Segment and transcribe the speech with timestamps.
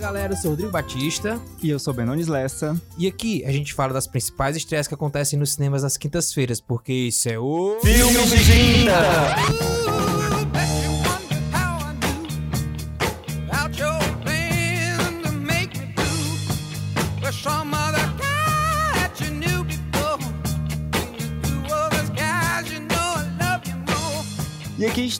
[0.00, 2.80] galera, eu sou o Rodrigo Batista E eu sou Benones Lessa.
[2.98, 6.92] e aqui a gente fala das principais estreias que acontecem nos cinemas nas quintas-feiras, porque
[6.92, 7.78] isso é o.
[7.82, 9.89] Filmes de Quinta!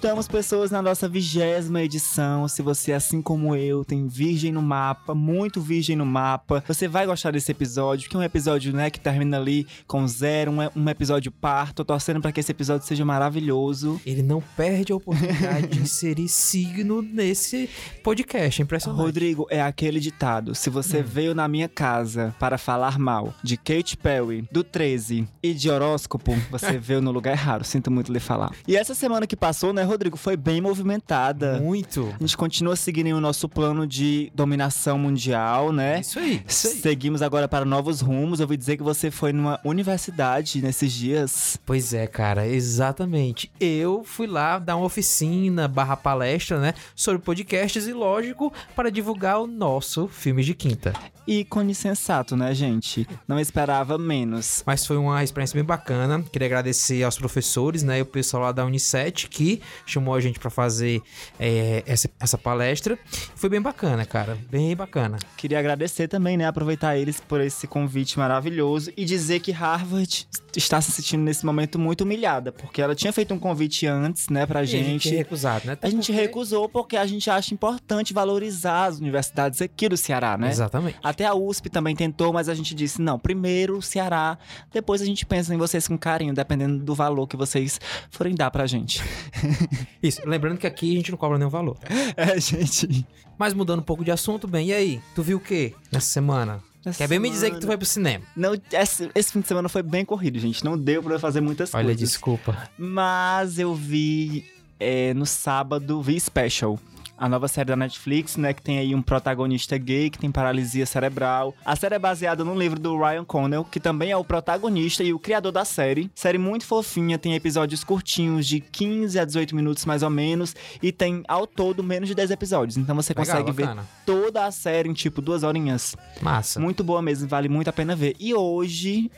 [0.01, 2.49] Estamos, pessoas, na nossa vigésima edição.
[2.49, 7.05] Se você, assim como eu, tem virgem no mapa, muito virgem no mapa, você vai
[7.05, 10.89] gostar desse episódio, que é um episódio, né, que termina ali com zero, um, um
[10.89, 11.75] episódio par.
[11.75, 14.01] Tô torcendo pra que esse episódio seja maravilhoso.
[14.07, 17.69] Ele não perde a oportunidade de inserir signo nesse
[18.03, 18.63] podcast.
[18.63, 19.03] É impressionante.
[19.03, 23.99] Rodrigo, é aquele ditado: se você veio na minha casa para falar mal de Kate
[23.99, 27.65] Perry, do 13 e de horóscopo, você veio no lugar errado.
[27.65, 28.51] Sinto muito lhe falar.
[28.67, 31.61] E essa semana que passou, né, Rodrigo, foi bem movimentada.
[31.61, 32.15] Muito.
[32.19, 36.01] A gente continua seguindo o nosso plano de dominação mundial, né?
[36.01, 36.43] Isso aí.
[36.47, 36.75] Isso aí.
[36.75, 38.41] Seguimos agora para novos rumos.
[38.41, 41.59] Eu ouvi dizer que você foi numa universidade nesses dias.
[41.67, 43.51] Pois é, cara, exatamente.
[43.61, 49.41] Eu fui lá dar uma oficina barra palestra, né, sobre podcasts e, lógico, para divulgar
[49.41, 50.93] o nosso filme de quinta.
[51.27, 53.07] Ícone sensato, né, gente?
[53.29, 54.65] Não esperava menos.
[54.67, 56.25] Mas foi uma experiência bem bacana.
[56.33, 60.39] Queria agradecer aos professores, né, e o pessoal lá da Unicet que chamou a gente
[60.39, 61.03] para fazer
[61.39, 62.99] é, essa, essa palestra.
[63.35, 65.19] Foi bem bacana, cara, bem bacana.
[65.37, 66.47] Queria agradecer também, né?
[66.47, 71.79] Aproveitar eles por esse convite maravilhoso e dizer que Harvard está se sentindo nesse momento
[71.79, 75.05] muito humilhada, porque ela tinha feito um convite antes, né, pra E a gente.
[75.09, 75.77] gente recusado, né?
[75.81, 80.37] A gente Porque- recusou porque a gente acha importante valorizar as universidades aqui do Ceará,
[80.37, 80.49] né?
[80.51, 80.99] Exatamente.
[81.03, 84.39] Até a USP também tentou, mas a gente disse: não, primeiro o Ceará,
[84.73, 88.51] depois a gente pensa em vocês com carinho, dependendo do valor que vocês forem dar
[88.51, 89.03] pra gente.
[90.03, 90.21] Isso.
[90.27, 91.77] Lembrando que aqui a gente não cobra nenhum valor.
[92.17, 93.07] É, gente.
[93.39, 95.01] Mas mudando um pouco de assunto, bem, e aí?
[95.15, 96.63] Tu viu o quê nessa semana?
[96.85, 98.25] Essa Quer bem me dizer que tu semana- foi pro cinema?
[98.35, 100.65] Não, esse, esse fim de semana foi bem corrido, gente.
[100.65, 102.01] Não deu pra eu fazer muitas Olha, coisas.
[102.01, 102.71] desculpa.
[102.79, 104.45] Mas eu vi
[104.79, 106.79] é, no sábado, vi Special.
[107.21, 108.55] A nova série da Netflix, né?
[108.55, 111.55] Que tem aí um protagonista gay que tem paralisia cerebral.
[111.63, 115.13] A série é baseada no livro do Ryan Connell, que também é o protagonista e
[115.13, 116.11] o criador da série.
[116.15, 120.57] Série muito fofinha, tem episódios curtinhos, de 15 a 18 minutos mais ou menos.
[120.83, 122.79] E tem, ao todo, menos de 10 episódios.
[122.79, 123.69] Então você Legal, consegue ver
[124.07, 125.95] toda a série em, tipo, duas horinhas.
[126.23, 126.59] Massa.
[126.59, 128.17] Muito boa mesmo, vale muito a pena ver.
[128.19, 129.11] E hoje,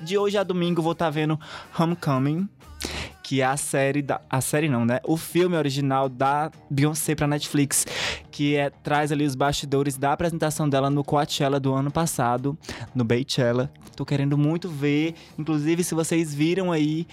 [0.00, 1.38] de hoje a domingo, vou estar vendo
[1.78, 2.48] Homecoming,
[3.28, 4.22] que é a série da.
[4.30, 5.00] A série não, né?
[5.04, 7.86] O filme original da Beyoncé pra Netflix.
[8.30, 12.56] Que é, traz ali os bastidores da apresentação dela no Coachella do ano passado,
[12.94, 13.70] no Beychella.
[13.94, 15.14] Tô querendo muito ver.
[15.36, 17.06] Inclusive, se vocês viram aí,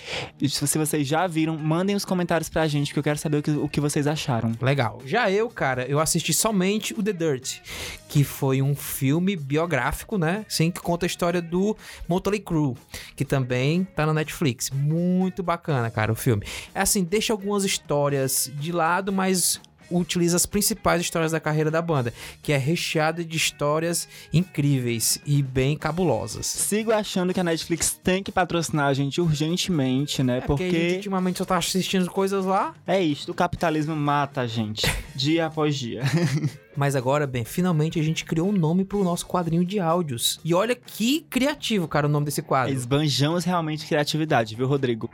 [0.47, 3.51] se vocês já viram, mandem os comentários pra gente, que eu quero saber o que,
[3.51, 4.53] o que vocês acharam.
[4.61, 5.01] Legal.
[5.03, 7.57] Já eu, cara, eu assisti somente o The Dirt,
[8.07, 10.45] que foi um filme biográfico, né?
[10.47, 11.75] Sim, que conta a história do
[12.07, 12.75] Motley Crue,
[13.15, 14.69] que também tá na Netflix.
[14.69, 16.45] Muito bacana, cara, o filme.
[16.73, 19.59] É assim, deixa algumas histórias de lado, mas
[19.89, 25.41] utiliza as principais histórias da carreira da banda, que é recheada de histórias incríveis e
[25.41, 26.45] bem cabulosas.
[26.45, 30.37] Sigo achando que a Netflix tem que patrocinar a gente urgentemente, né?
[30.37, 34.41] É porque a gente ultimamente só tá assistindo coisas lá, É isso, o capitalismo mata
[34.41, 34.85] a gente,
[35.15, 36.03] dia após dia.
[36.75, 40.39] Mas agora, bem, finalmente a gente criou um nome pro nosso quadrinho de áudios.
[40.43, 42.73] E olha que criativo, cara, o nome desse quadro.
[42.73, 45.09] Esbanjamos realmente criatividade, viu, Rodrigo?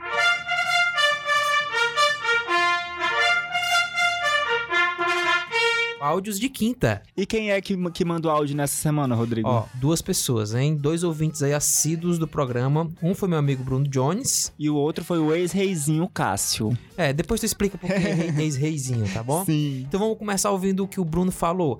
[6.12, 7.02] Áudios de quinta.
[7.16, 9.48] E quem é que, que manda o áudio nessa semana, Rodrigo?
[9.48, 10.76] Ó, duas pessoas, hein?
[10.76, 12.90] Dois ouvintes aí assíduos do programa.
[13.02, 14.52] Um foi meu amigo Bruno Jones.
[14.58, 16.76] E o outro foi o ex-reizinho Cássio.
[16.98, 19.42] É, depois tu explica por que é ex-reizinho, tá bom?
[19.46, 19.86] Sim.
[19.88, 21.78] Então vamos começar ouvindo o que o Bruno falou.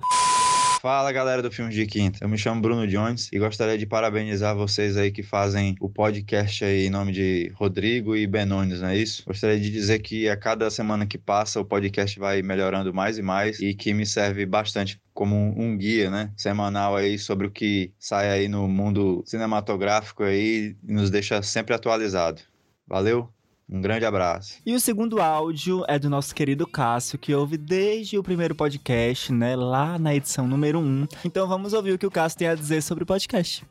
[0.83, 4.53] Fala galera do Filme de Quinta, eu me chamo Bruno Jones e gostaria de parabenizar
[4.53, 8.97] vocês aí que fazem o podcast aí em nome de Rodrigo e Benones, não é
[8.97, 9.23] isso?
[9.25, 13.21] Gostaria de dizer que a cada semana que passa o podcast vai melhorando mais e
[13.21, 17.93] mais e que me serve bastante como um guia, né, semanal aí sobre o que
[17.97, 22.41] sai aí no mundo cinematográfico aí e nos deixa sempre atualizado.
[22.85, 23.29] Valeu,
[23.69, 24.59] um grande abraço.
[24.65, 29.31] E o segundo áudio é do nosso querido Cássio, que ouve desde o primeiro podcast,
[29.31, 29.55] né?
[29.55, 31.07] Lá na edição número 1.
[31.25, 33.65] Então vamos ouvir o que o Cássio tem a dizer sobre o podcast.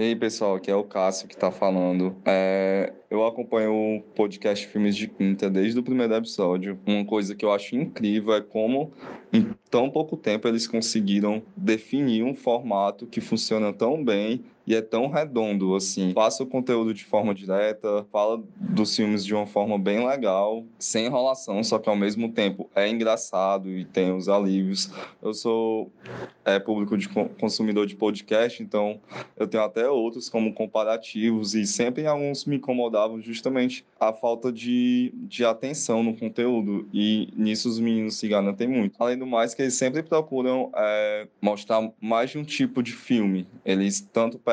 [0.00, 2.16] E aí, pessoal, aqui é o Cássio que tá falando.
[2.24, 6.78] É, eu acompanho o podcast Filmes de Quinta desde o primeiro episódio.
[6.86, 8.90] Uma coisa que eu acho incrível é como,
[9.30, 14.80] em tão pouco tempo, eles conseguiram definir um formato que funciona tão bem e é
[14.80, 16.12] tão redondo, assim.
[16.12, 21.06] Passa o conteúdo de forma direta, fala dos filmes de uma forma bem legal, sem
[21.06, 24.90] enrolação, só que ao mesmo tempo é engraçado e tem os alívios.
[25.20, 25.90] Eu sou
[26.44, 29.00] é, público de consumidor de podcast, então
[29.36, 35.12] eu tenho até outros como comparativos e sempre alguns me incomodavam justamente a falta de,
[35.14, 38.94] de atenção no conteúdo e nisso os meninos se garantem muito.
[38.98, 43.46] Além do mais que eles sempre procuram é, mostrar mais de um tipo de filme.
[43.64, 44.52] Eles tanto pegam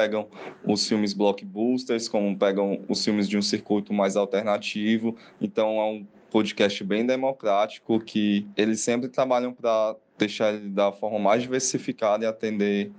[0.65, 5.15] os filmes blockbusters, como pegam os filmes de um circuito mais alternativo.
[5.41, 11.17] Então é um podcast bem democrático que eles sempre trabalham para deixar ele da forma
[11.17, 12.91] mais diversificada e atender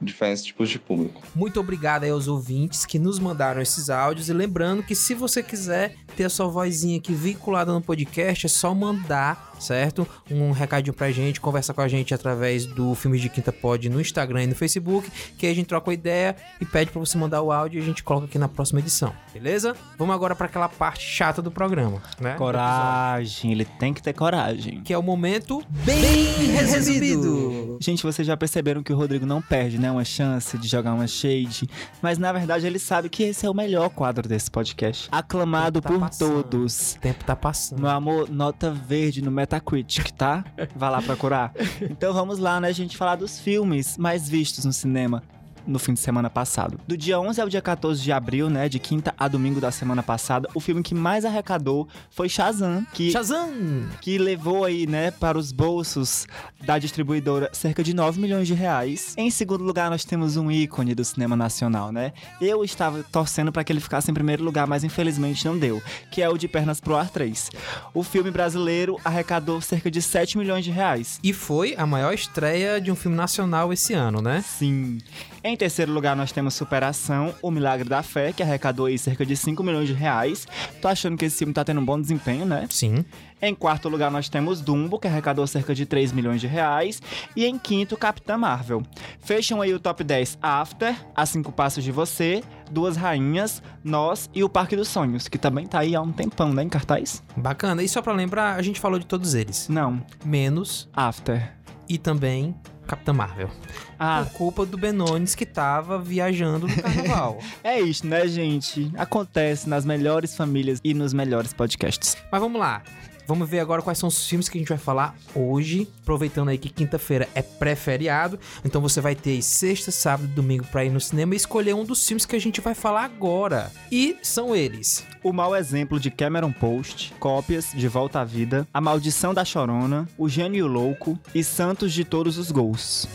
[0.00, 1.22] diferentes tipos de público.
[1.34, 5.42] Muito obrigado aí aos ouvintes que nos mandaram esses áudios e lembrando que se você
[5.42, 10.06] quiser ter a sua vozinha aqui vinculada no podcast, é só mandar, certo?
[10.30, 14.00] Um recadinho pra gente, conversa com a gente através do Filmes de Quinta Pod no
[14.00, 17.16] Instagram e no Facebook, que aí a gente troca uma ideia e pede para você
[17.18, 19.74] mandar o áudio e a gente coloca aqui na próxima edição, beleza?
[19.98, 22.34] Vamos agora para aquela parte chata do programa, né?
[22.34, 24.80] Coragem, ele tem que ter coragem.
[24.82, 27.78] Que é o momento bem resumido.
[27.80, 29.90] Gente, vocês já perceberam que o Rodrigo não perde, né?
[29.90, 31.68] Uma chance de jogar uma shade.
[32.02, 35.08] Mas na verdade ele sabe que esse é o melhor quadro desse podcast.
[35.10, 36.42] Aclamado tá por passando.
[36.42, 36.94] todos.
[36.94, 37.80] O tempo tá passando.
[37.80, 40.42] Meu amor, nota verde no Metacritic, tá?
[40.74, 41.52] Vai lá procurar.
[41.82, 45.22] Então vamos lá, né, gente, falar dos filmes mais vistos no cinema
[45.66, 46.78] no fim de semana passado.
[46.86, 50.02] Do dia 11 ao dia 14 de abril, né, de quinta a domingo da semana
[50.02, 55.38] passada, o filme que mais arrecadou foi Shazam, que Shazam, que levou aí, né, para
[55.38, 56.26] os bolsos
[56.64, 59.14] da distribuidora cerca de 9 milhões de reais.
[59.16, 62.12] Em segundo lugar, nós temos um ícone do cinema nacional, né?
[62.40, 66.22] Eu estava torcendo para que ele ficasse em primeiro lugar, mas infelizmente não deu, que
[66.22, 67.50] é o de Pernas pro Ar 3.
[67.92, 71.18] O filme brasileiro arrecadou cerca de 7 milhões de reais.
[71.22, 74.42] E foi a maior estreia de um filme nacional esse ano, né?
[74.46, 74.98] Sim.
[75.42, 79.36] Em terceiro lugar, nós temos Superação, O Milagre da Fé, que arrecadou aí cerca de
[79.36, 80.46] 5 milhões de reais.
[80.80, 82.66] Tô achando que esse filme tá tendo um bom desempenho, né?
[82.70, 83.04] Sim.
[83.42, 87.02] Em quarto lugar, nós temos Dumbo, que arrecadou cerca de 3 milhões de reais.
[87.36, 88.82] E em quinto, Capitã Marvel.
[89.20, 94.42] Fecham aí o top 10 After, A Cinco Passos de Você, Duas Rainhas, Nós e
[94.42, 97.22] o Parque dos Sonhos, que também tá aí há um tempão, né, em cartaz.
[97.36, 97.82] Bacana.
[97.82, 99.68] E só pra lembrar, a gente falou de todos eles.
[99.68, 100.02] Não.
[100.24, 101.52] Menos After.
[101.86, 102.54] E também
[102.86, 103.50] Capitã Marvel.
[103.98, 104.24] Ah.
[104.24, 107.38] Por culpa do Benones que tava viajando no carnaval.
[107.64, 108.90] é isso, né, gente?
[108.96, 112.16] Acontece nas melhores famílias e nos melhores podcasts.
[112.30, 112.82] Mas vamos lá.
[113.26, 115.88] Vamos ver agora quais são os filmes que a gente vai falar hoje.
[116.02, 118.38] Aproveitando aí que quinta-feira é pré-feriado.
[118.64, 121.84] Então você vai ter sexta, sábado e domingo pra ir no cinema e escolher um
[121.84, 123.72] dos filmes que a gente vai falar agora.
[123.90, 128.80] E são eles: O Mau Exemplo de Cameron Post, Cópias de Volta à Vida, A
[128.80, 133.08] Maldição da Chorona, O Gênio Louco e Santos de Todos os Gols.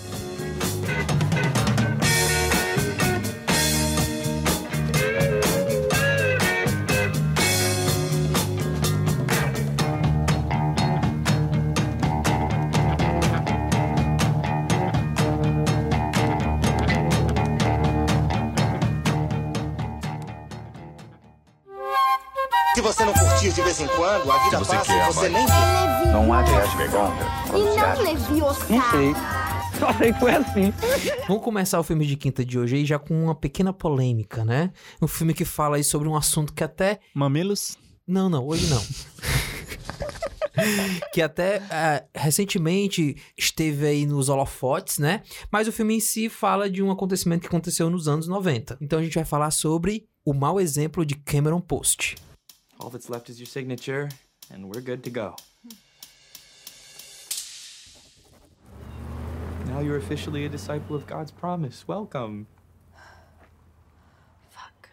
[22.75, 25.43] Se você não curtir de vez em quando, a vida você passa e você nem
[25.45, 25.51] vê.
[26.11, 27.15] Não há de vergonha.
[27.47, 28.63] E não leviosa.
[28.69, 29.11] Não sei.
[29.79, 30.71] Só sei que foi assim.
[31.27, 34.71] Vamos começar o filme de quinta de hoje aí já com uma pequena polêmica, né?
[35.01, 36.99] Um filme que fala aí sobre um assunto que até.
[37.13, 37.75] Mamilos?
[38.07, 38.81] Não, não, hoje não.
[41.11, 45.23] que até uh, recentemente esteve aí nos holofotes, né?
[45.51, 48.77] Mas o filme em si fala de um acontecimento que aconteceu nos anos 90.
[48.79, 52.28] Então a gente vai falar sobre o mau exemplo de Cameron Post.
[52.79, 54.07] All that's left is your signature,
[54.53, 55.35] and we're good to go.
[59.65, 61.85] Now you're officially a disciple of God's promise.
[61.89, 62.47] Welcome.
[64.49, 64.89] Fuck.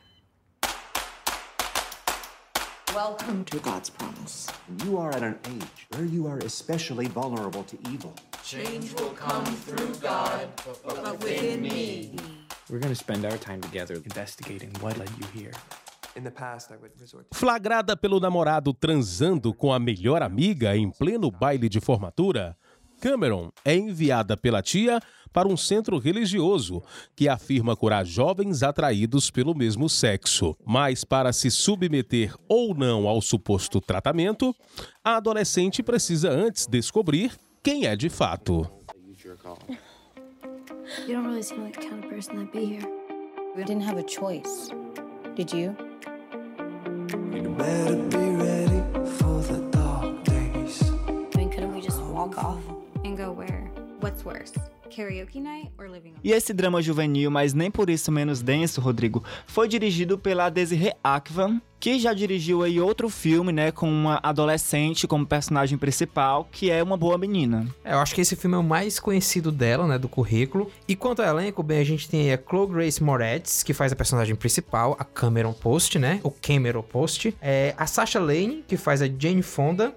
[2.92, 4.48] Welcome to God's promise.
[4.84, 8.16] You are at an age where you are especially vulnerable to evil.
[8.44, 10.48] Change will come through God,
[10.84, 12.16] but within me.
[12.68, 15.52] We're going to spend our time together investigating what led you here.
[17.32, 22.56] Flagrada pelo namorado transando com a melhor amiga em pleno baile de formatura,
[23.00, 25.00] Cameron é enviada pela tia
[25.32, 26.82] para um centro religioso
[27.14, 30.56] que afirma curar jovens atraídos pelo mesmo sexo.
[30.64, 34.54] Mas para se submeter ou não ao suposto tratamento,
[35.04, 37.32] a adolescente precisa antes descobrir
[37.62, 38.66] quem é de fato.
[41.06, 42.86] You don't really seem like the kind of person that'd be here.
[43.56, 44.70] We didn't have a choice.
[45.34, 45.76] Did you?
[51.36, 52.60] Mean, couldn't we just walk off?
[53.04, 53.70] And go where?
[54.00, 54.52] What's worse?
[54.86, 56.20] Karaoke night or living on?
[56.22, 60.92] E esse drama juvenil, mas nem por isso menos denso, Rodrigo, foi dirigido pela Desiree
[61.02, 66.70] Akvam, que já dirigiu aí outro filme, né, com uma adolescente como personagem principal, que
[66.70, 67.66] é uma boa menina.
[67.84, 70.70] É, eu acho que esse filme é o mais conhecido dela, né, do currículo.
[70.88, 73.96] E quanto ao elenco, bem, a gente tem a Chloe Grace Moretz, que faz a
[73.96, 77.36] personagem principal, a Cameron Post, né, o Cameron Post.
[77.40, 79.94] É, a Sasha Lane, que faz a Jane Fonda.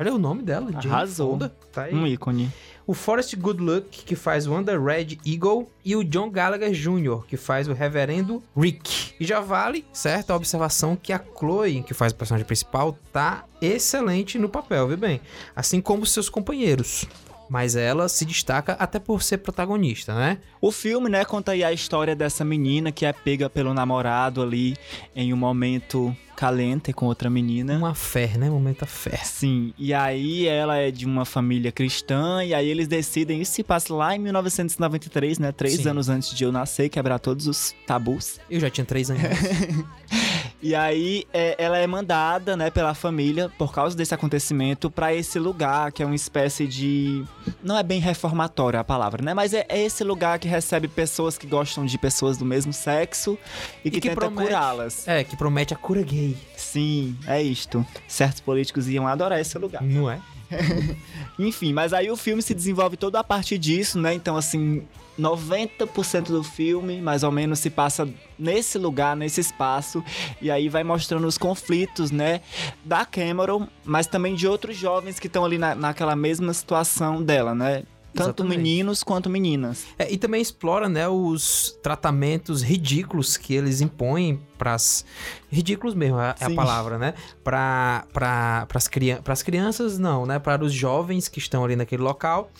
[0.00, 1.32] Olha o nome dela, Jane Arrasou.
[1.32, 1.52] Fonda.
[1.72, 1.94] Tá aí.
[1.94, 2.50] Um ícone.
[2.88, 7.36] O Forrest Goodluck, que faz o Under Red Eagle, e o John Gallagher Jr., que
[7.36, 9.12] faz o Reverendo Rick.
[9.20, 13.44] E já vale, certo, a observação que a Chloe, que faz o personagem principal, tá
[13.60, 15.20] excelente no papel, viu bem?
[15.54, 17.04] Assim como seus companheiros.
[17.48, 20.38] Mas ela se destaca até por ser protagonista, né?
[20.60, 24.76] O filme, né, conta aí a história dessa menina que é pega pelo namorado ali
[25.14, 27.76] em um momento calente com outra menina.
[27.76, 28.48] Uma fé, né?
[28.48, 29.16] Momento fé.
[29.24, 33.64] Sim, e aí ela é de uma família cristã, e aí eles decidem, isso se
[33.64, 35.50] passa lá em 1993, né?
[35.50, 35.88] Três Sim.
[35.88, 38.38] anos antes de eu nascer, quebrar todos os tabus.
[38.48, 39.22] Eu já tinha três anos.
[40.60, 45.38] E aí é, ela é mandada, né, pela família, por causa desse acontecimento, pra esse
[45.38, 47.24] lugar, que é uma espécie de.
[47.62, 49.34] Não é bem reformatória a palavra, né?
[49.34, 53.38] Mas é, é esse lugar que recebe pessoas que gostam de pessoas do mesmo sexo
[53.84, 55.06] e, que, que tenta curá-las.
[55.06, 56.36] é, que promete a cura gay.
[56.56, 57.86] Sim, é isto.
[58.08, 59.82] Certos políticos iam adorar esse lugar.
[59.82, 60.20] Não é?
[61.38, 64.14] Enfim, mas aí o filme se desenvolve todo a partir disso, né?
[64.14, 64.86] Então, assim,
[65.18, 70.02] 90% do filme, mais ou menos, se passa nesse lugar, nesse espaço.
[70.40, 72.40] E aí vai mostrando os conflitos, né?
[72.84, 77.54] Da Cameron, mas também de outros jovens que estão ali na, naquela mesma situação dela,
[77.54, 77.82] né?
[78.14, 78.56] Tanto Exatamente.
[78.56, 79.86] meninos quanto meninas.
[79.98, 85.04] É, e também explora, né, os tratamentos ridículos que eles impõem pras...
[85.50, 86.54] Ridículos mesmo é é a Sim.
[86.54, 87.14] palavra, né?
[87.44, 90.38] Pra, pra, pras, crian pras crianças, não, né?
[90.38, 92.50] Para os jovens que estão ali naquele local.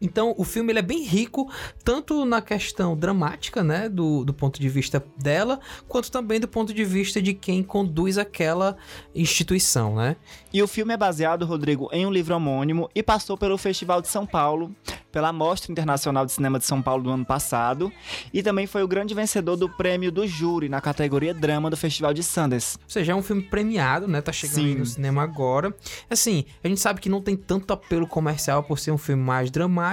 [0.00, 1.50] Então, o filme ele é bem rico,
[1.82, 6.74] tanto na questão dramática, né, do, do ponto de vista dela, quanto também do ponto
[6.74, 8.76] de vista de quem conduz aquela
[9.14, 10.16] instituição, né?
[10.52, 14.08] E o filme é baseado, Rodrigo, em um livro homônimo e passou pelo Festival de
[14.08, 14.74] São Paulo,
[15.12, 17.90] pela Mostra Internacional de Cinema de São Paulo do ano passado,
[18.32, 22.12] e também foi o grande vencedor do prêmio do júri na categoria Drama do Festival
[22.12, 22.76] de Sundance.
[22.82, 24.20] Ou seja, é um filme premiado, né?
[24.20, 25.74] Tá chegando no cinema agora.
[26.10, 29.50] Assim, a gente sabe que não tem tanto apelo comercial por ser um filme mais
[29.50, 29.85] dramático,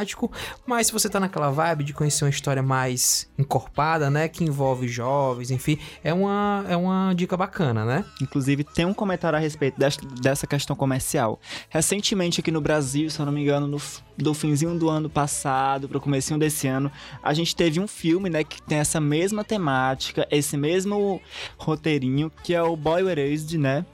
[0.65, 4.27] mas se você tá naquela vibe de conhecer uma história mais encorpada, né?
[4.27, 8.05] Que envolve jovens, enfim, é uma, é uma dica bacana, né?
[8.21, 11.39] Inclusive, tem um comentário a respeito des- dessa questão comercial.
[11.69, 13.81] Recentemente, aqui no Brasil, se eu não me engano, no,
[14.17, 18.43] do finzinho do ano passado pro comecinho desse ano, a gente teve um filme, né,
[18.43, 21.21] que tem essa mesma temática, esse mesmo
[21.57, 23.85] roteirinho, que é o Boy Erased, né?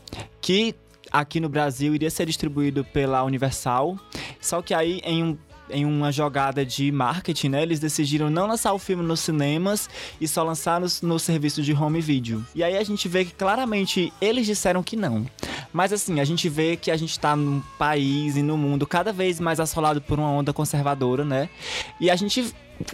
[0.42, 0.76] Que
[1.12, 3.98] aqui no Brasil iria ser distribuído pela Universal.
[4.40, 5.38] Só que aí, em um
[5.70, 7.62] em uma jogada de marketing, né?
[7.62, 11.74] Eles decidiram não lançar o filme nos cinemas e só lançar no, no serviço de
[11.74, 12.46] home video.
[12.54, 15.26] E aí a gente vê que claramente eles disseram que não.
[15.72, 19.14] Mas assim, a gente vê que a gente tá num país e no mundo cada
[19.14, 21.50] vez mais assolado por uma onda conservadora, né?
[22.00, 22.54] E a gente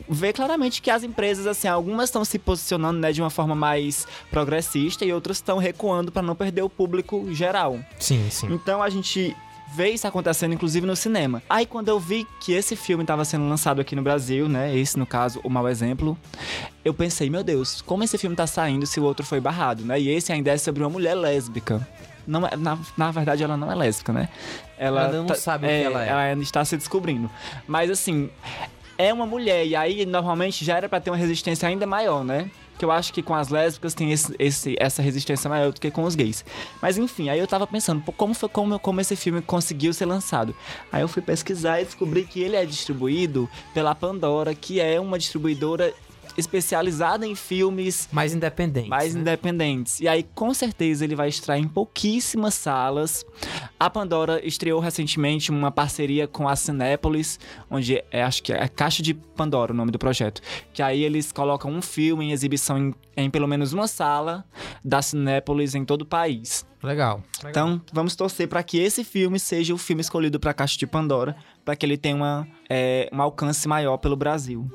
[0.10, 4.08] vê claramente que as empresas, assim, algumas estão se posicionando, né, de uma forma mais
[4.32, 7.80] progressista e outras estão recuando para não perder o público geral.
[8.00, 8.48] Sim, sim.
[8.52, 9.36] Então a gente
[9.74, 11.42] vê isso acontecendo, inclusive no cinema.
[11.50, 14.76] Aí quando eu vi que esse filme estava sendo lançado aqui no Brasil, né?
[14.76, 16.18] Esse, no caso, o mau exemplo,
[16.84, 20.00] eu pensei, meu Deus, como esse filme tá saindo se o outro foi barrado, né?
[20.00, 21.88] E esse ainda é sobre uma mulher lésbica.
[22.28, 24.30] Não é, na, na verdade, ela não é lésbica, né?
[24.78, 26.10] Ela não sabe o que ela é.
[26.10, 27.30] Ela ainda está se descobrindo.
[27.68, 28.30] Mas assim,
[28.98, 32.50] é uma mulher, e aí normalmente já era pra ter uma resistência ainda maior, né?
[32.78, 35.90] Que eu acho que com as lésbicas tem esse, esse- essa resistência maior do que
[35.90, 36.44] com os gays.
[36.82, 40.54] Mas enfim, aí eu tava pensando, como foi como, como esse filme conseguiu ser lançado?
[40.92, 45.18] Aí eu fui pesquisar e descobri que ele é distribuído pela Pandora, que é uma
[45.18, 45.94] distribuidora
[46.38, 48.90] especializada em filmes Mais independente.
[48.90, 49.22] mais né?
[49.22, 50.00] independentes.
[50.00, 53.26] E aí, com certeza, ele vai estrear em pouquíssimas salas.
[53.80, 57.40] A Pandora estreou recentemente uma parceria com a Cinépolis,
[57.70, 60.42] onde é, acho que é Caixa de Pandora o nome do projeto.
[60.74, 64.46] Que aí eles colocam um filme em exibição em, em pelo menos uma sala
[64.84, 66.66] da Cinépolis em todo o país.
[66.86, 67.24] Legal.
[67.48, 70.86] Então, vamos torcer para que esse filme seja o filme escolhido para a Caixa de
[70.86, 74.70] Pandora, para que ele tenha uma, é, um alcance maior pelo Brasil.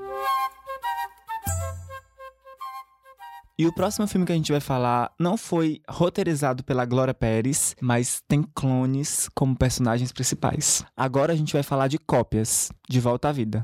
[3.61, 7.77] E o próximo filme que a gente vai falar não foi roteirizado pela Glória Pérez,
[7.79, 10.83] mas tem clones como personagens principais.
[10.97, 13.63] Agora a gente vai falar de cópias, de volta à vida.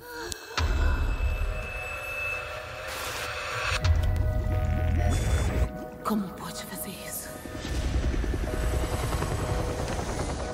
[6.05, 7.31] Como pode fazer isso?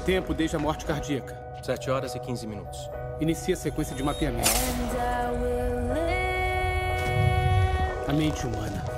[0.07, 1.37] Tempo desde a morte cardíaca.
[1.65, 2.79] 7 horas e 15 minutos.
[3.21, 4.49] Inicia a sequência de mapeamento.
[8.07, 8.92] A mente humana.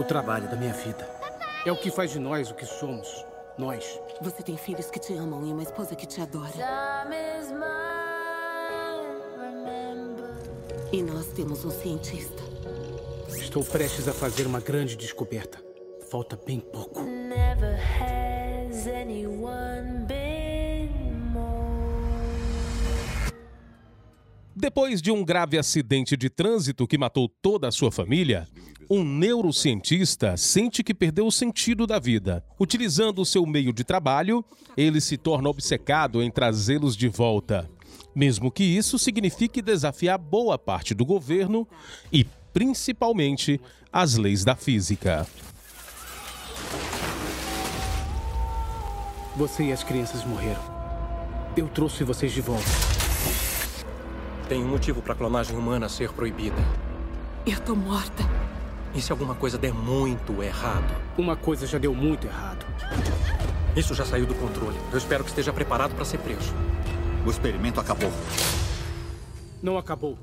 [0.00, 1.06] O trabalho da minha vida.
[1.66, 3.26] É o que faz de nós o que somos.
[3.58, 4.00] Nós.
[4.22, 6.54] Você tem filhos que te amam e uma esposa que te adora.
[10.90, 12.42] E nós temos um cientista.
[13.28, 15.62] Estou prestes a fazer uma grande descoberta.
[16.10, 17.04] Falta bem pouco.
[24.60, 28.46] Depois de um grave acidente de trânsito que matou toda a sua família,
[28.90, 32.44] um neurocientista sente que perdeu o sentido da vida.
[32.60, 34.44] Utilizando o seu meio de trabalho,
[34.76, 37.70] ele se torna obcecado em trazê-los de volta.
[38.14, 41.66] Mesmo que isso signifique desafiar boa parte do governo
[42.12, 43.58] e, principalmente,
[43.90, 45.26] as leis da física.
[49.36, 50.60] Você e as crianças morreram.
[51.56, 52.99] Eu trouxe vocês de volta.
[54.50, 56.56] Tem um motivo para a clonagem humana ser proibida.
[57.46, 58.24] Eu tô morta.
[58.92, 60.92] E se alguma coisa der muito errado?
[61.16, 62.66] Uma coisa já deu muito errado.
[63.76, 64.76] Isso já saiu do controle.
[64.90, 66.52] Eu espero que esteja preparado para ser preso.
[67.24, 68.10] O experimento acabou.
[69.62, 70.18] Não acabou.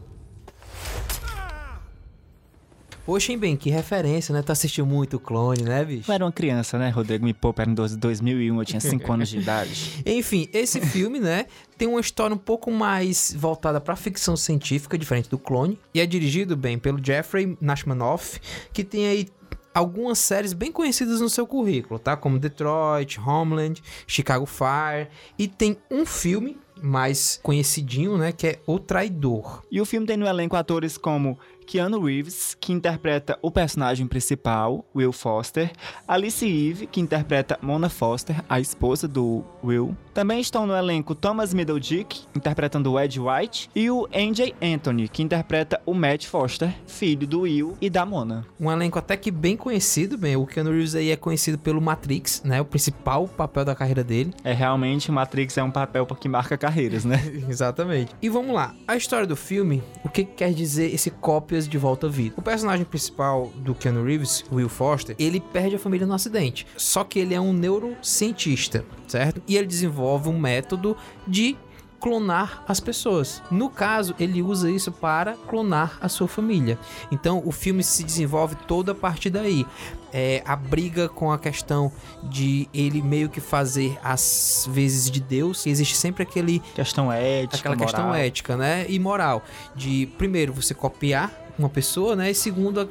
[3.07, 4.41] Poxa, bem, que referência, né?
[4.41, 6.11] Tu assistiu muito Clone, né, bicho?
[6.11, 6.89] Eu era uma criança, né?
[6.89, 10.03] Rodrigo me poupa, era em 2001, eu tinha 5 anos de idade.
[10.05, 11.45] Enfim, esse filme, né,
[11.77, 16.05] tem uma história um pouco mais voltada para ficção científica, diferente do Clone, e é
[16.05, 18.41] dirigido, bem, pelo Jeffrey Nashmanoff,
[18.73, 19.29] que tem aí
[19.73, 22.17] algumas séries bem conhecidas no seu currículo, tá?
[22.17, 25.07] Como Detroit, Homeland, Chicago Fire,
[25.39, 29.63] e tem um filme mais conhecidinho, né, que é O Traidor.
[29.71, 34.85] E o filme tem no elenco atores como Keanu Reeves, que interpreta o personagem principal,
[34.95, 35.69] Will Foster,
[36.07, 39.95] Alice Eve, que interpreta Mona Foster, a esposa do Will.
[40.17, 45.21] Também estão no elenco Thomas Middledick, interpretando o Ed White, e o Andy Anthony, que
[45.21, 48.43] interpreta o Matt Foster, filho do Will e da Mona.
[48.59, 52.41] Um elenco até que bem conhecido, bem, o Keanu Reeves aí é conhecido pelo Matrix,
[52.43, 54.33] né, o principal papel da carreira dele.
[54.43, 57.21] É realmente, Matrix é um papel que marca carreiras, né?
[57.47, 58.09] Exatamente.
[58.19, 62.07] E vamos lá, a história do filme, o que quer dizer esse cópia de volta
[62.07, 62.33] à vida.
[62.35, 66.65] O personagem principal do Keanu Reeves, Will Foster, ele perde a família no acidente.
[66.75, 69.41] Só que ele é um neurocientista, certo?
[69.47, 70.95] E ele desenvolve um método
[71.27, 71.57] de
[71.99, 73.41] clonar as pessoas.
[73.49, 76.77] No caso, ele usa isso para clonar a sua família.
[77.11, 79.65] Então, o filme se desenvolve toda a partir daí.
[80.13, 81.91] É, a briga com a questão
[82.23, 87.75] de ele meio que fazer as vezes de Deus, existe sempre aquele questão ética, aquela
[87.75, 87.87] moral.
[87.87, 89.43] questão ética, né, e moral,
[89.75, 92.31] de primeiro você copiar uma pessoa, né?
[92.31, 92.87] E segunda,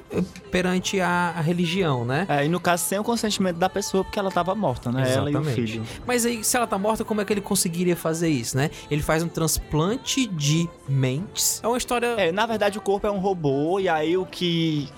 [0.50, 2.26] perante a, a, religião, né?
[2.29, 5.02] É, e no caso, sem o consentimento da pessoa, porque ela estava morta, né?
[5.02, 5.37] Exatamente.
[5.37, 5.85] Ela e o filho.
[6.07, 8.70] Mas aí, se ela tá morta, como é que ele conseguiria fazer isso, né?
[8.90, 11.61] Ele faz um transplante de mentes.
[11.62, 12.07] É uma história.
[12.18, 14.88] É, na verdade, o corpo é um robô, e aí o que.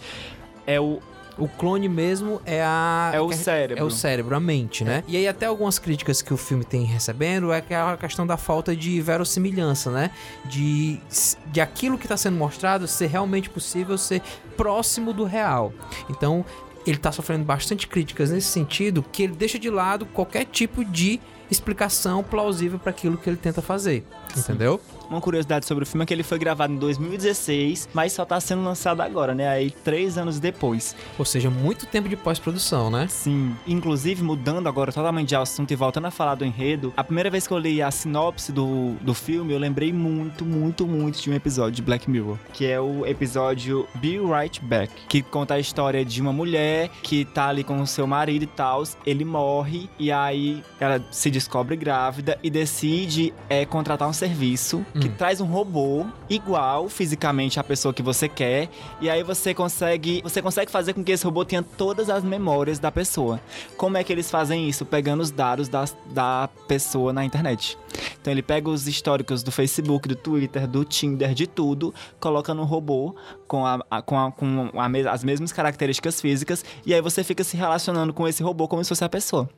[0.67, 1.01] É o,
[1.39, 3.11] o clone mesmo é a.
[3.15, 3.83] É o cérebro.
[3.83, 5.05] É o cérebro, a mente, né?
[5.07, 8.75] E aí, até algumas críticas que o filme tem recebendo é aquela questão da falta
[8.75, 10.11] de verossimilhança, né?
[10.45, 11.01] De,
[11.47, 14.23] de aquilo que está sendo mostrado ser realmente possível ser
[14.57, 15.73] próximo do real.
[16.11, 16.45] Então,
[16.87, 21.21] ele está sofrendo bastante críticas nesse sentido, que ele deixa de lado qualquer tipo de
[21.51, 24.05] explicação plausível para aquilo que ele tenta fazer.
[24.37, 24.81] Entendeu?
[25.11, 28.39] Uma curiosidade sobre o filme é que ele foi gravado em 2016, mas só tá
[28.41, 29.49] sendo lançado agora, né?
[29.49, 30.95] Aí, três anos depois.
[31.19, 33.07] Ou seja, muito tempo de pós-produção, né?
[33.09, 33.57] Sim.
[33.67, 37.47] Inclusive, mudando agora totalmente de assunto e voltando a falar do enredo, a primeira vez
[37.47, 41.35] que eu li a sinopse do, do filme, eu lembrei muito, muito, muito de um
[41.35, 46.05] episódio de Black Mirror, que é o episódio Be Right Back, que conta a história
[46.05, 50.13] de uma mulher que tá ali com o seu marido e tal, ele morre, e
[50.13, 55.01] aí ela se descobre grávida e decide é, contratar um serviço hum.
[55.01, 58.69] que traz um robô igual fisicamente à pessoa que você quer
[59.01, 62.79] e aí você consegue você consegue fazer com que esse robô tenha todas as memórias
[62.79, 63.41] da pessoa.
[63.77, 64.85] Como é que eles fazem isso?
[64.85, 67.79] Pegando os dados da, da pessoa na internet.
[68.21, 72.65] Então ele pega os históricos do Facebook, do Twitter, do Tinder, de tudo, coloca no
[72.65, 73.15] robô
[73.47, 77.43] com, a, a com, a, com a, as mesmas características físicas e aí você fica
[77.45, 79.49] se relacionando com esse robô como se fosse a pessoa.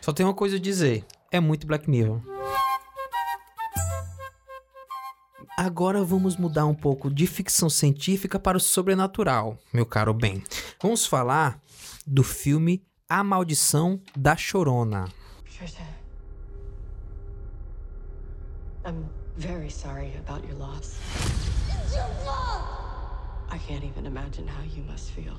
[0.00, 2.20] Só tem uma coisa a dizer, é muito Black Mirror.
[5.60, 10.40] Agora vamos mudar um pouco de ficção científica para o sobrenatural, meu caro Ben.
[10.80, 11.60] Vamos falar
[12.06, 15.08] do filme A Maldição da Chorona.
[18.86, 19.04] I'm
[19.36, 21.00] very sorry about your loss.
[23.50, 25.34] I can't even imagine how you must feel.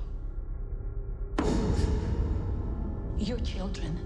[3.17, 3.97] Your children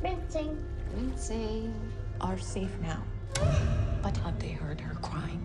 [0.00, 0.56] Rinsing.
[0.94, 1.74] Rinsing.
[2.20, 3.02] Are safe now.
[4.02, 5.40] But have they heard her crying?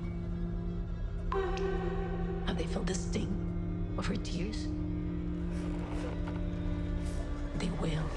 [2.45, 3.33] Have they felt the sting
[3.97, 4.67] of her tears?
[7.59, 8.09] They will.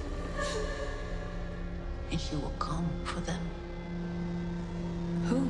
[2.10, 3.40] And she will come for them.
[5.28, 5.46] Who?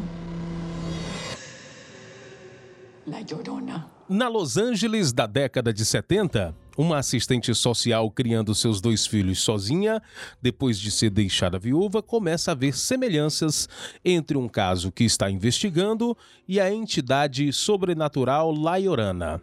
[3.07, 3.89] La Llorona.
[4.09, 10.03] Na Los Angeles da década de 70, uma assistente social criando seus dois filhos sozinha,
[10.41, 13.69] depois de ser deixada viúva, começa a ver semelhanças
[14.05, 16.17] entre um caso que está investigando
[16.49, 19.41] e a entidade sobrenatural La Llorana.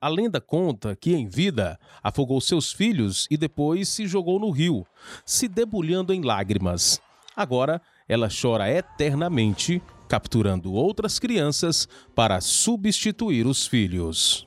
[0.00, 4.86] A lenda conta que, em vida, afogou seus filhos e depois se jogou no rio,
[5.26, 6.98] se debulhando em lágrimas.
[7.36, 14.46] Agora, ela chora eternamente, capturando outras crianças para substituir os filhos.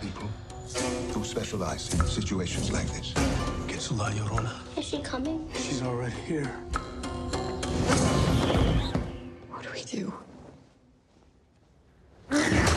[0.00, 0.28] People
[1.12, 3.12] who specialize in situations like this.
[3.68, 4.52] It's La Llorona.
[4.76, 5.48] Is she coming?
[5.54, 6.46] She's already here.
[9.50, 10.12] What do we do?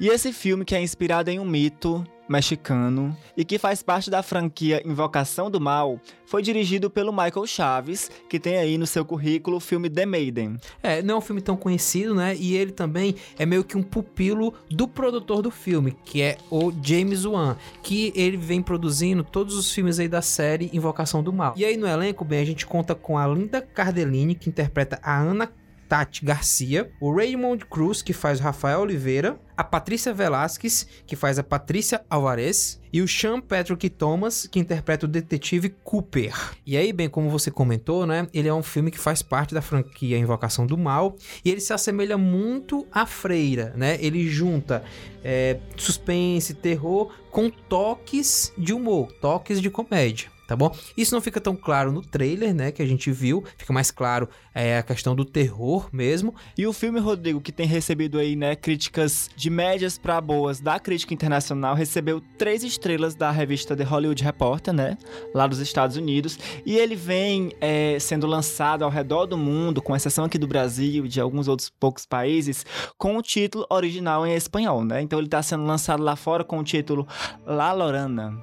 [0.00, 4.22] E esse filme que é inspirado em um mito mexicano e que faz parte da
[4.22, 9.58] franquia Invocação do Mal, foi dirigido pelo Michael Chaves, que tem aí no seu currículo
[9.58, 10.56] o filme The Maiden.
[10.82, 12.34] É, não é um filme tão conhecido, né?
[12.36, 16.72] E ele também é meio que um pupilo do produtor do filme, que é o
[16.82, 21.54] James Wan, que ele vem produzindo todos os filmes aí da série Invocação do Mal.
[21.56, 25.20] E aí no elenco, bem, a gente conta com a Linda Cardellini, que interpreta a
[25.20, 25.52] Ana
[25.94, 31.38] Tati Garcia, o Raymond Cruz, que faz o Rafael Oliveira, a Patrícia Velasquez, que faz
[31.38, 36.34] a Patrícia Alvarez, e o Sean Patrick Thomas, que interpreta o detetive Cooper.
[36.66, 38.26] E aí, bem, como você comentou, né?
[38.34, 41.72] Ele é um filme que faz parte da franquia Invocação do Mal, e ele se
[41.72, 43.96] assemelha muito à Freira, né?
[44.00, 44.82] Ele junta
[45.22, 50.74] é, suspense, terror, com toques de humor, toques de comédia tá bom?
[50.96, 54.28] Isso não fica tão claro no trailer, né, que a gente viu, fica mais claro
[54.54, 56.34] é, a questão do terror mesmo.
[56.56, 60.78] E o filme, Rodrigo, que tem recebido aí, né, críticas de médias para boas da
[60.78, 64.98] crítica internacional, recebeu três estrelas da revista The Hollywood Reporter, né,
[65.34, 69.94] lá dos Estados Unidos, e ele vem é, sendo lançado ao redor do mundo, com
[69.94, 72.64] exceção aqui do Brasil e de alguns outros poucos países,
[72.98, 75.00] com o título original em espanhol, né?
[75.00, 77.06] Então ele está sendo lançado lá fora com o título
[77.46, 78.38] La Lorana.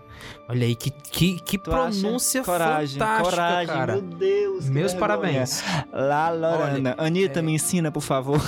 [0.47, 1.57] Olha aí, que, que, que
[1.99, 3.93] pronúncia coragem, fantástica, coragem, cara.
[3.93, 5.63] Meu Deus, Meus parabéns.
[5.91, 6.95] La Lorana.
[6.97, 7.41] Olha, Anitta, é...
[7.41, 8.41] me ensina, por favor.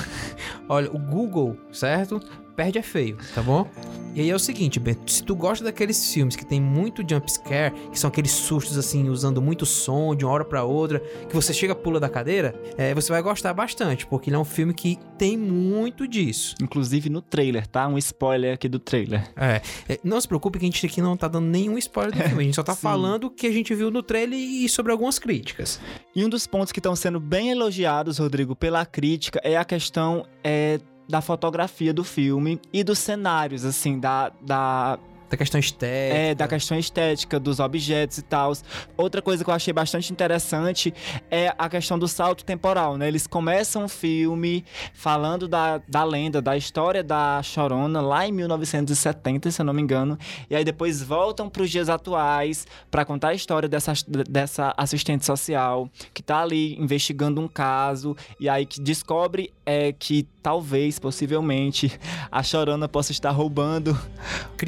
[0.67, 2.21] Olha, o Google, certo?
[2.55, 3.69] Perde é feio, tá bom?
[4.15, 7.31] E aí é o seguinte, Bento, se tu gosta daqueles filmes que tem muito jump
[7.31, 11.35] scare, que são aqueles sustos assim, usando muito som de uma hora para outra, que
[11.35, 14.71] você chega pula da cadeira, é, você vai gostar bastante, porque ele é um filme
[14.71, 16.55] que tem muito disso.
[16.61, 17.87] Inclusive no trailer, tá?
[17.87, 19.31] Um spoiler aqui do trailer.
[19.35, 22.21] É, é não se preocupe que a gente aqui não tá dando nenhum spoiler do
[22.29, 24.91] filme, a gente só tá falando o que a gente viu no trailer e sobre
[24.91, 25.79] algumas críticas.
[26.15, 30.27] E um dos pontos que estão sendo bem elogiados, Rodrigo, pela crítica é a questão
[30.43, 34.97] é, da fotografia do filme e dos cenários, assim, da, da
[35.33, 36.17] da questão estética.
[36.17, 38.53] É, da questão estética, dos objetos e tal.
[38.95, 40.93] Outra coisa que eu achei bastante interessante
[41.29, 43.07] é a questão do salto temporal, né?
[43.07, 49.49] Eles começam o filme falando da, da lenda, da história da Chorona lá em 1970,
[49.49, 50.17] se eu não me engano.
[50.49, 53.93] E aí depois voltam para os dias atuais para contar a história dessa,
[54.29, 60.27] dessa assistente social que tá ali investigando um caso e aí que descobre é, que
[60.43, 61.91] talvez, possivelmente,
[62.29, 63.97] a Chorona possa estar roubando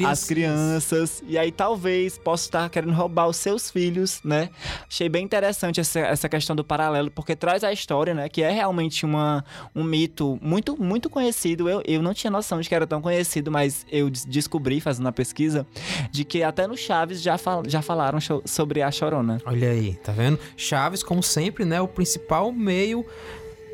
[0.06, 4.50] as crianças crianças, e aí talvez possa estar querendo roubar os seus filhos, né?
[4.88, 8.28] Achei bem interessante essa, essa questão do paralelo, porque traz a história, né?
[8.28, 11.68] Que é realmente uma, um mito muito, muito conhecido.
[11.68, 15.12] Eu, eu não tinha noção de que era tão conhecido, mas eu descobri, fazendo a
[15.12, 15.66] pesquisa,
[16.10, 19.40] de que até no Chaves já, fal, já falaram sobre a Chorona.
[19.44, 20.38] Olha aí, tá vendo?
[20.56, 21.80] Chaves, como sempre, né?
[21.80, 23.04] O principal meio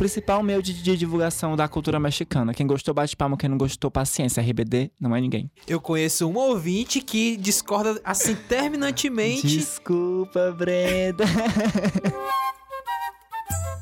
[0.03, 2.53] principal meio de, de, divulgação da cultura mexicana.
[2.53, 3.37] Quem gostou, bate palma.
[3.37, 4.43] Quem não gostou, paciência.
[4.43, 5.49] RBD não é ninguém.
[5.65, 9.47] Eu conheço um ouvinte que discorda assim terminantemente.
[9.47, 11.25] Desculpa, Brenda.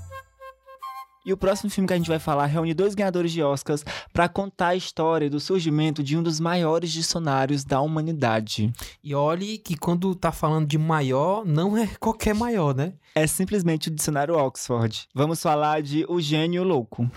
[1.24, 4.28] E o próximo filme que a gente vai falar reúne dois ganhadores de Oscars para
[4.28, 8.72] contar a história do surgimento de um dos maiores dicionários da humanidade.
[9.04, 12.94] E olhe que quando tá falando de maior, não é qualquer maior, né?
[13.14, 15.08] É simplesmente o dicionário Oxford.
[15.14, 17.10] Vamos falar de O Gênio Louco.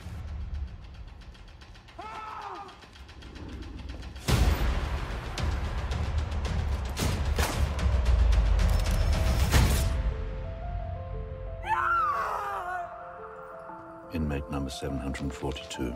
[14.13, 15.91] 742,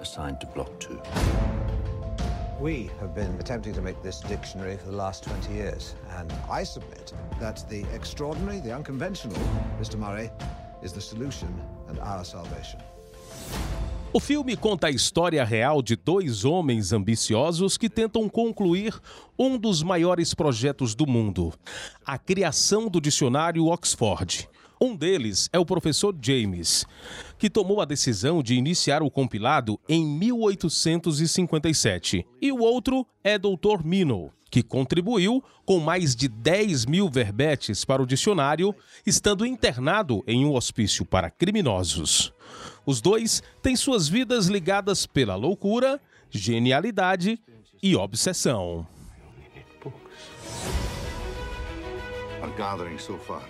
[0.00, 1.00] assigned to Block 2.
[2.60, 6.62] We have been attempting to make this dictionary for the last 20 years, and I
[6.62, 9.36] submit that the extraordinary, the unconventional,
[9.80, 9.98] Mr.
[9.98, 10.30] Murray,
[10.80, 11.48] is the solution
[11.88, 12.78] and our salvation.
[14.12, 19.00] O filme conta a história real de dois homens ambiciosos que tentam concluir
[19.36, 21.52] um dos maiores projetos do mundo:
[22.06, 24.48] a criação do dicionário Oxford.
[24.82, 26.86] Um deles é o professor James,
[27.38, 32.26] que tomou a decisão de iniciar o compilado em 1857.
[32.40, 33.84] E o outro é Dr.
[33.84, 38.74] Minnow, que contribuiu com mais de 10 mil verbetes para o dicionário,
[39.06, 42.32] estando internado em um hospício para criminosos.
[42.86, 47.38] Os dois têm suas vidas ligadas pela loucura, genialidade
[47.82, 48.86] e obsessão.
[52.42, 53.42] Our gathering so far,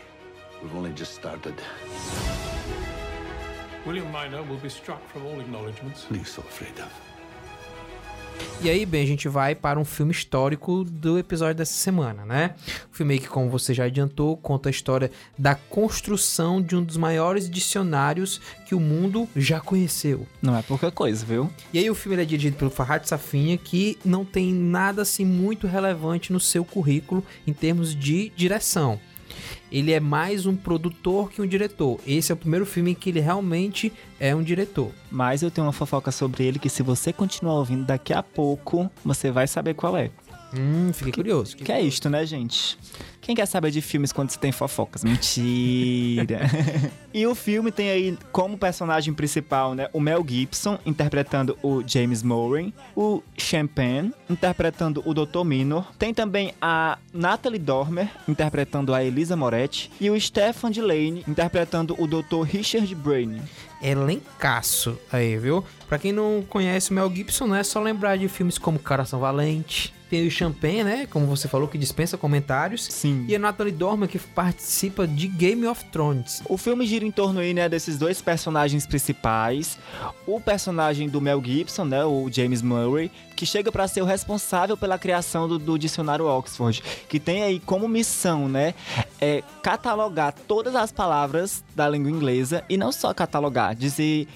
[0.63, 1.55] we've only just started.
[3.87, 6.07] William Minor will be struck from all acknowledgements.
[6.11, 6.91] You so afraid of?
[8.63, 12.55] E aí, bem, a gente vai para um filme histórico do episódio dessa semana, né?
[12.93, 16.97] O filme que, como você já adiantou, conta a história da construção de um dos
[16.97, 20.27] maiores dicionários que o mundo já conheceu.
[20.43, 21.51] Não é pouca coisa, viu?
[21.73, 25.67] E aí o filme é dirigido pelo Farhad Safinha, que não tem nada assim muito
[25.67, 29.01] relevante no seu currículo em termos de direção
[29.71, 32.01] ele é mais um produtor que um diretor.
[32.07, 34.91] Esse é o primeiro filme em que ele realmente é um diretor.
[35.11, 38.91] Mas eu tenho uma fofoca sobre ele que se você continuar ouvindo daqui a pouco,
[39.05, 40.11] você vai saber qual é.
[40.57, 41.57] Hum, fiquei curioso.
[41.57, 42.77] Que, que é isto, né, gente?
[43.21, 45.05] Quem quer saber de filmes quando se tem fofocas?
[45.05, 46.41] Mentira!
[47.13, 52.23] e o filme tem aí como personagem principal, né, o Mel Gibson, interpretando o James
[52.23, 55.45] Murray, o Champagne, interpretando o Dr.
[55.45, 61.95] Minor, tem também a Natalie Dormer, interpretando a Elisa Moretti, e o Stefan Delane, interpretando
[61.99, 62.43] o Dr.
[62.45, 63.41] Richard Brain.
[63.83, 65.65] Elencaço aí, viu?
[65.89, 69.21] Pra quem não conhece o Mel Gibson, não é só lembrar de filmes como Coração
[69.21, 71.07] Valente, tem o Champagne, né?
[71.07, 72.85] Como você falou, que dispensa comentários.
[72.87, 73.25] Sim.
[73.29, 76.43] E a Natalie Dormer, que participa de Game of Thrones.
[76.49, 79.79] O filme gira em torno aí, né, desses dois personagens principais.
[80.27, 84.77] O personagem do Mel Gibson, né, o James Murray, que chega para ser o responsável
[84.77, 88.75] pela criação do, do, dicionário Oxford, que tem aí como missão, né,
[89.21, 94.29] é catalogar todas as palavras da língua inglesa e não só catalogar, dizer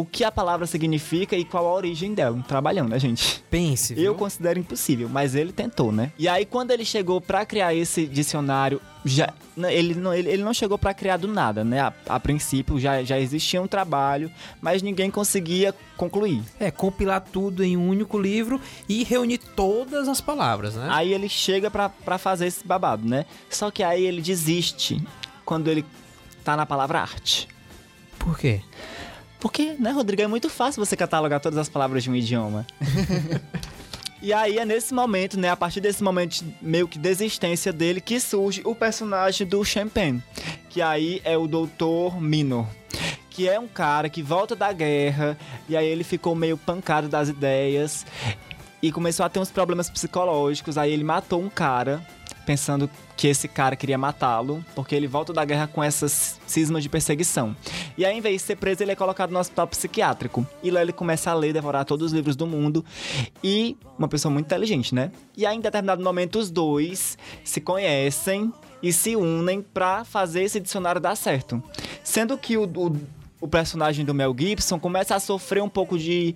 [0.00, 3.42] o que a palavra significa e qual a origem dela, trabalhando, né, gente?
[3.50, 3.94] Pense.
[3.94, 4.04] Viu?
[4.04, 6.12] Eu considero impossível, mas ele tentou, né?
[6.18, 10.54] E aí, quando ele chegou para criar esse dicionário, já ele não, ele, ele não
[10.54, 11.80] chegou para criar do nada, né?
[11.80, 14.30] A, a, princípio já, já existia um trabalho,
[14.60, 16.42] mas ninguém conseguia concluir.
[16.60, 20.88] É, compilar tudo em um único livro e reunir todas as palavras, né?
[20.90, 23.24] Aí ele chega para fazer esse babado, né?
[23.50, 25.02] Só que aí ele desiste
[25.44, 25.84] quando ele
[26.44, 27.48] tá na palavra arte.
[28.18, 28.60] Por quê?
[29.40, 32.66] Porque, né, Rodrigo, é muito fácil você catalogar todas as palavras de um idioma.
[34.20, 38.18] E aí é nesse momento, né, a partir desse momento meio que desistência dele, que
[38.18, 40.20] surge o personagem do Champagne,
[40.68, 42.66] que aí é o Doutor Minor.
[43.30, 47.28] Que é um cara que volta da guerra, e aí ele ficou meio pancado das
[47.28, 48.04] ideias,
[48.82, 52.04] e começou a ter uns problemas psicológicos, aí ele matou um cara,
[52.48, 56.88] pensando que esse cara queria matá-lo, porque ele volta da guerra com essas cismas de
[56.88, 57.54] perseguição.
[57.94, 60.46] E aí, em vez de ser preso, ele é colocado no hospital psiquiátrico.
[60.62, 62.82] E lá ele começa a ler, devorar todos os livros do mundo.
[63.44, 65.12] E uma pessoa muito inteligente, né?
[65.36, 68.50] E aí, em determinado momento, os dois se conhecem
[68.82, 71.62] e se unem para fazer esse dicionário dar certo.
[72.02, 72.96] Sendo que o, o
[73.40, 76.34] o personagem do Mel Gibson começa a sofrer um pouco de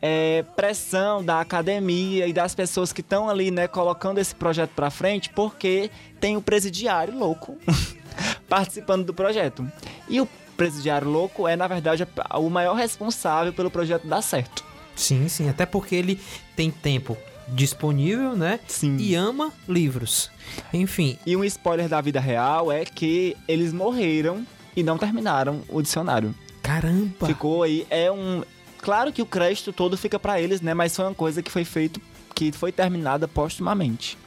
[0.00, 4.90] é, pressão da academia e das pessoas que estão ali, né, colocando esse projeto para
[4.90, 7.56] frente, porque tem o presidiário louco
[8.48, 9.66] participando do projeto.
[10.08, 14.64] E o presidiário louco é, na verdade, o maior responsável pelo projeto dar certo.
[14.94, 16.20] Sim, sim, até porque ele
[16.54, 17.16] tem tempo
[17.48, 18.60] disponível, né?
[18.66, 18.96] Sim.
[18.96, 20.30] E ama livros.
[20.72, 21.18] Enfim.
[21.26, 26.34] E um spoiler da vida real é que eles morreram e não terminaram o dicionário.
[26.62, 27.26] Caramba!
[27.26, 28.42] Ficou aí, é um.
[28.78, 30.74] Claro que o crédito todo fica para eles, né?
[30.74, 32.00] Mas foi uma coisa que foi feito,
[32.34, 34.18] que foi terminada postumamente.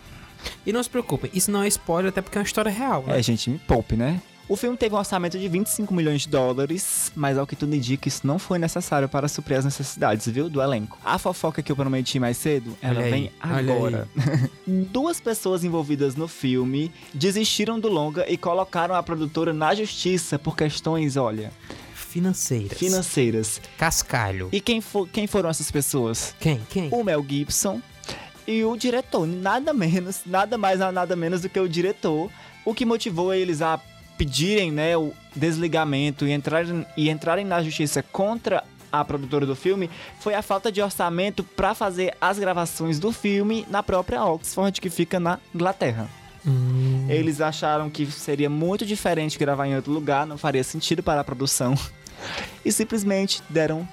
[0.66, 3.20] E não se preocupem, isso não é spoiler, até porque é uma história real, né?
[3.20, 4.22] É, gente, me poupe, né?
[4.50, 8.08] O filme teve um orçamento de 25 milhões de dólares, mas ao que tudo indica,
[8.08, 10.98] isso não foi necessário para suprir as necessidades, viu, do elenco.
[11.04, 14.08] A fofoca que eu prometi mais cedo, ela olha vem aí, agora.
[14.66, 20.56] Duas pessoas envolvidas no filme desistiram do longa e colocaram a produtora na justiça por
[20.56, 21.52] questões, olha,
[21.94, 22.78] financeiras.
[22.78, 23.62] Financeiras.
[23.78, 24.48] Cascalho.
[24.54, 26.34] E quem, for, quem foram essas pessoas?
[26.40, 26.62] Quem?
[26.70, 26.88] Quem?
[26.94, 27.82] O Mel Gibson
[28.48, 29.28] e o diretor.
[29.28, 32.32] Nada menos, nada mais, nada menos do que o diretor.
[32.64, 33.78] O que motivou eles a
[34.18, 39.90] pedirem né, o desligamento e entrarem, e entrarem na justiça contra a produtora do filme
[40.20, 44.90] foi a falta de orçamento para fazer as gravações do filme na própria Oxford, que
[44.90, 46.10] fica na Inglaterra.
[46.46, 47.06] Hum.
[47.10, 51.24] Eles acharam que seria muito diferente gravar em outro lugar, não faria sentido para a
[51.24, 51.76] produção.
[52.66, 53.88] E simplesmente deram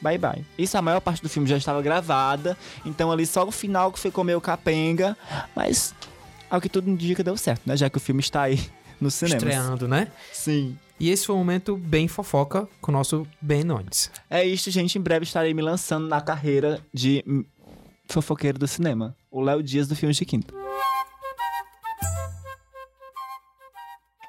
[0.00, 0.44] bye bye.
[0.58, 4.00] Isso a maior parte do filme já estava gravada, então ali só o final que
[4.00, 5.16] ficou meio capenga,
[5.54, 5.94] mas
[6.50, 7.76] ao que tudo indica deu certo, né?
[7.76, 8.60] Já que o filme está aí
[9.00, 9.36] no cinema.
[9.36, 10.08] Estreando, né?
[10.32, 10.76] Sim.
[10.98, 14.10] E esse foi um momento bem fofoca com o nosso Ben Nunes.
[14.28, 14.98] É isso, gente.
[14.98, 17.24] Em breve estarei me lançando na carreira de
[18.06, 19.16] fofoqueiro do cinema.
[19.30, 20.59] O Léo Dias do Filme de Quinta.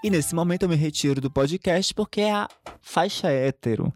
[0.04, 2.50] E nesse momento eu me retiro do podcast porque é a
[2.82, 3.94] faixa hétero.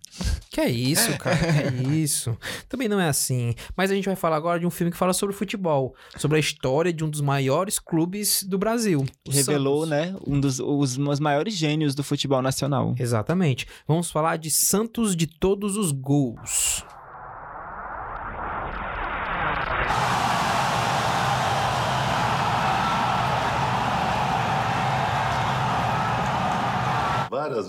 [0.52, 2.38] Que é isso, cara, que é isso.
[2.70, 3.56] Também não é assim.
[3.76, 6.40] Mas a gente vai falar agora de um filme que fala sobre futebol, sobre a
[6.40, 9.04] história de um dos maiores clubes do Brasil.
[9.28, 9.90] Revelou, Santos.
[9.90, 12.94] né, um dos os, os maiores gênios do futebol nacional.
[13.00, 13.68] Exatamente.
[13.88, 16.84] Vamos falar de Santos de todos os gols.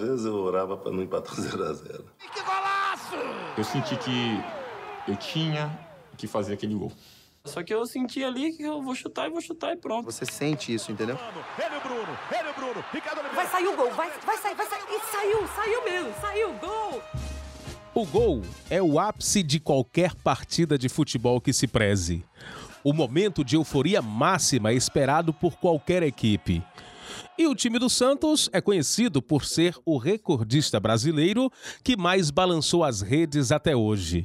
[0.06, 2.04] Vezes eu orava para não empatar 0x0.
[2.32, 3.16] Que golaço!
[3.56, 4.42] Eu senti que
[5.08, 5.78] eu tinha
[6.16, 6.92] que fazer aquele gol.
[7.44, 10.04] Só que eu senti ali que eu vou chutar e vou chutar e pronto.
[10.04, 11.16] Você sente isso, entendeu?
[11.56, 13.36] Ele o Bruno, ele o Bruno, Ricardo Oliveira.
[13.36, 14.82] Vai sair o gol, vai, vai sair, vai sair.
[14.88, 17.02] E saiu, saiu mesmo, saiu, gol!
[17.94, 22.24] O gol é o ápice de qualquer partida de futebol que se preze.
[22.84, 26.62] O momento de euforia máxima esperado por qualquer equipe.
[27.38, 31.50] E o time do Santos é conhecido por ser o recordista brasileiro
[31.85, 34.24] que mais balançou as redes até hoje.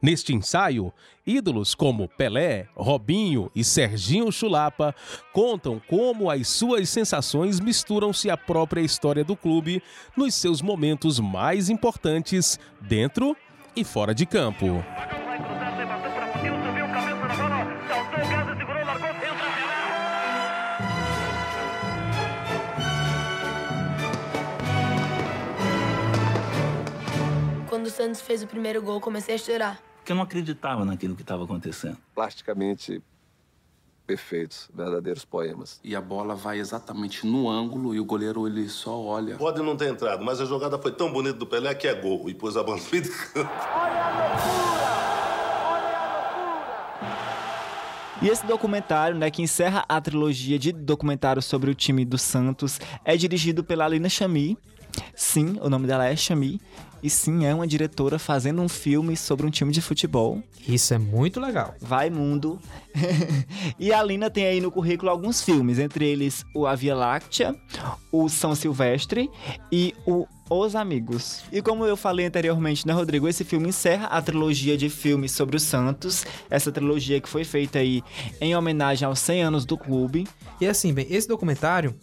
[0.00, 0.92] Neste ensaio,
[1.26, 4.94] ídolos como Pelé, Robinho e Serginho Chulapa
[5.32, 9.82] contam como as suas sensações misturam-se à própria história do clube
[10.16, 13.36] nos seus momentos mais importantes, dentro
[13.74, 14.82] e fora de campo.
[27.88, 29.82] O Santos fez o primeiro gol, comecei a chorar.
[29.96, 31.96] Porque eu não acreditava naquilo que estava acontecendo.
[32.14, 33.02] Plasticamente
[34.06, 35.80] perfeitos, verdadeiros poemas.
[35.84, 39.36] E a bola vai exatamente no ângulo e o goleiro ele só olha.
[39.36, 42.28] Pode não ter entrado, mas a jogada foi tão bonita do Pelé que é gol
[42.28, 43.50] e pôs a bola no meio de campo.
[43.74, 44.88] Olha a loucura!
[45.66, 47.18] Olha a loucura!
[48.22, 52.80] E esse documentário, né, que encerra a trilogia de documentários sobre o time do Santos,
[53.04, 54.56] é dirigido pela Alina Chami.
[55.14, 56.60] Sim, o nome dela é Chami.
[57.02, 60.42] E sim, é uma diretora fazendo um filme sobre um time de futebol.
[60.66, 61.74] Isso é muito legal.
[61.80, 62.60] Vai mundo.
[63.78, 67.54] e a Lina tem aí no currículo alguns filmes, entre eles o A Via Láctea,
[68.10, 69.30] o São Silvestre
[69.70, 71.42] e o os Amigos.
[71.52, 73.28] E como eu falei anteriormente, né, Rodrigo?
[73.28, 76.24] Esse filme encerra a trilogia de filmes sobre o Santos.
[76.48, 78.02] Essa trilogia que foi feita aí
[78.40, 80.26] em homenagem aos 100 anos do clube.
[80.60, 81.94] E assim, bem, esse documentário,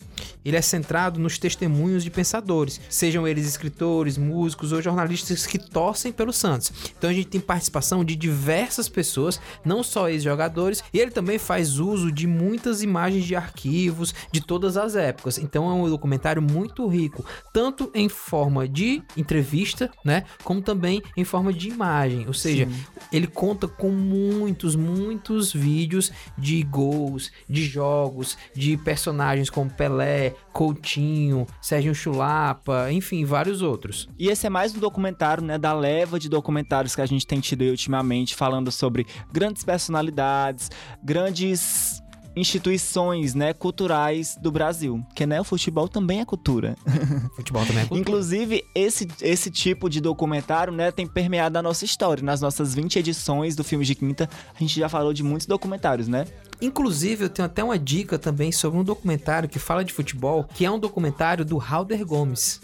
[0.44, 6.12] ele é centrado nos testemunhos de pensadores, sejam eles escritores, músicos ou jornalistas que torcem
[6.12, 6.72] pelo Santos.
[6.98, 11.80] Então a gente tem participação de diversas pessoas, não só ex-jogadores, e ele também faz
[11.80, 15.38] uso de muitas imagens de arquivos de todas as épocas.
[15.38, 21.24] Então é um documentário muito rico, tanto em forma de entrevista, né, como também em
[21.24, 22.28] forma de imagem.
[22.28, 22.86] Ou seja, Sim.
[23.12, 30.05] ele conta com muitos, muitos vídeos de gols, de jogos, de personagens como Pelé,
[30.52, 34.08] Coutinho, Serginho Chulapa, enfim, vários outros.
[34.18, 37.40] E esse é mais um documentário, né, da leva de documentários que a gente tem
[37.40, 40.70] tido ultimamente, falando sobre grandes personalidades,
[41.04, 42.02] grandes
[42.36, 46.76] instituições, né, culturais do Brasil, que né, o futebol também é cultura.
[47.36, 48.02] Futebol também é cultura.
[48.02, 52.24] Inclusive, esse, esse tipo de documentário, né, tem permeado a nossa história.
[52.24, 56.08] Nas nossas 20 edições do Filme de Quinta, a gente já falou de muitos documentários,
[56.08, 56.26] né?
[56.62, 60.66] Inclusive, eu tenho até uma dica também sobre um documentário que fala de futebol, que
[60.66, 62.62] é um documentário do Halder Gomes.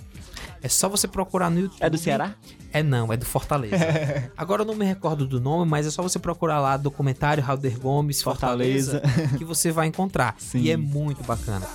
[0.63, 1.79] É só você procurar no YouTube.
[1.79, 2.35] É do Ceará?
[2.71, 3.75] É não, é do Fortaleza.
[4.37, 7.79] Agora eu não me recordo do nome, mas é só você procurar lá documentário Halder
[7.79, 10.35] Gomes Fortaleza, Fortaleza que você vai encontrar.
[10.39, 10.59] Sim.
[10.59, 11.67] E é muito bacana.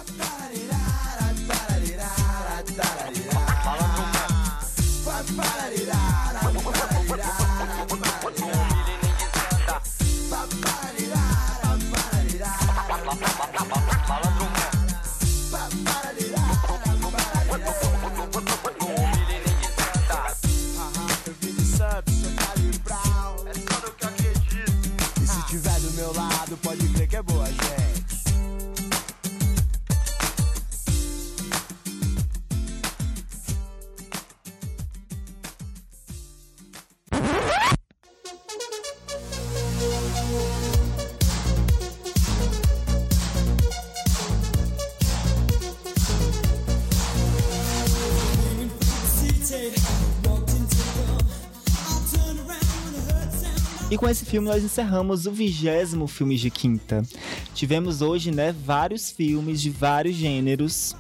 [54.37, 57.03] Filme nós encerramos o vigésimo filme de quinta.
[57.55, 60.95] Tivemos hoje, né, vários filmes de vários gêneros.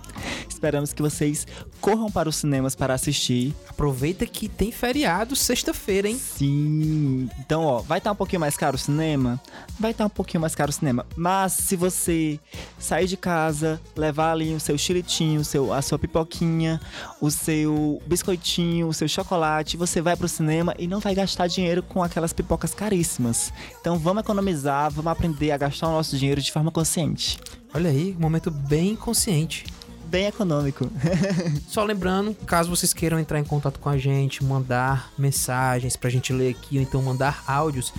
[0.48, 1.46] Esperamos que vocês
[1.86, 3.54] corram para os cinemas para assistir.
[3.68, 6.18] Aproveita que tem feriado sexta-feira, hein?
[6.18, 7.30] Sim.
[7.38, 9.40] Então, ó, vai estar um pouquinho mais caro o cinema?
[9.78, 11.06] Vai estar um pouquinho mais caro o cinema.
[11.14, 12.40] Mas se você
[12.76, 16.80] sair de casa, levar ali o seu chilitinho, o seu, a sua pipoquinha,
[17.20, 21.84] o seu biscoitinho, o seu chocolate, você vai pro cinema e não vai gastar dinheiro
[21.84, 23.52] com aquelas pipocas caríssimas.
[23.80, 27.38] Então vamos economizar, vamos aprender a gastar o nosso dinheiro de forma consciente.
[27.72, 29.64] Olha aí, um momento bem consciente
[30.06, 30.88] bem econômico.
[31.68, 36.32] Só lembrando, caso vocês queiram entrar em contato com a gente, mandar mensagens pra gente
[36.32, 37.92] ler aqui, ou então mandar áudios,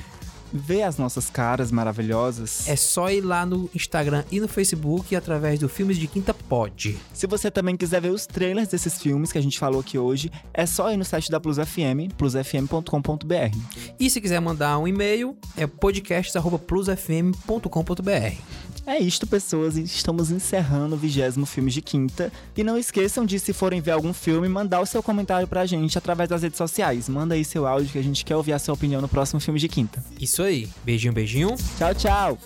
[0.52, 2.68] ver as nossas caras maravilhosas.
[2.68, 6.98] É só ir lá no Instagram e no Facebook através do Filmes de Quinta Pod.
[7.14, 10.32] Se você também quiser ver os trailers desses filmes que a gente falou aqui hoje,
[10.54, 13.58] é só ir no site da Plus FM, plusfm.com.br.
[14.00, 18.57] E se quiser mandar um e-mail, é podcast@plusfm.com.br.
[18.88, 19.76] É isto, pessoas.
[19.76, 22.32] Estamos encerrando o vigésimo filme de quinta.
[22.56, 25.98] E não esqueçam de, se forem ver algum filme, mandar o seu comentário pra gente
[25.98, 27.10] através das redes sociais.
[27.10, 29.60] Manda aí seu áudio que a gente quer ouvir a sua opinião no próximo filme
[29.60, 30.02] de quinta.
[30.22, 30.70] Isso aí.
[30.86, 31.54] Beijinho, beijinho.
[31.78, 32.38] Tchau, tchau.